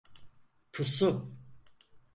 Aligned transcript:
Pusu! 0.71 1.09